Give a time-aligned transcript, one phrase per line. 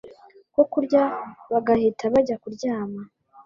[0.53, 1.03] ko kurya
[1.51, 3.01] bagahita bajya kuryama.